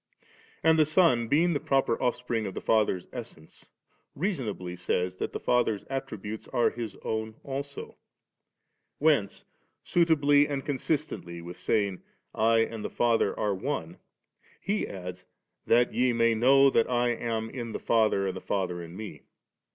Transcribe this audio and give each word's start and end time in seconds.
And 0.63 0.79
the 0.79 0.85
Son, 0.87 1.27
being 1.27 1.53
the 1.53 1.59
proper 1.59 1.95
Offspring 2.01 2.47
of 2.47 2.55
the 2.55 2.59
Father's 2.59 3.07
Essence, 3.13 3.69
reasonably 4.15 4.75
says 4.75 5.17
that 5.17 5.31
the 5.31 5.39
Father's 5.39 5.83
attributes 5.91 6.47
are 6.47 6.71
His 6.71 6.95
own 7.03 7.35
also; 7.43 7.97
whence 8.97 9.45
suitably 9.83 10.47
and 10.47 10.65
consistently 10.65 11.39
with 11.39 11.57
saying, 11.57 12.01
* 12.25 12.33
I 12.33 12.61
and 12.61 12.83
the 12.83 12.89
Father 12.89 13.39
are 13.39 13.53
One,' 13.53 13.99
He 14.59 14.87
adds, 14.87 15.23
'that 15.67 15.93
ye 15.93 16.13
may 16.13 16.33
know 16.33 16.71
that 16.71 16.89
I 16.89 17.09
am 17.09 17.51
in 17.51 17.71
the 17.71 17.79
Father 17.79 18.25
and 18.25 18.35
the 18.35 18.41
Father 18.41 18.81
in 18.81 18.97
Me'.' 18.97 19.21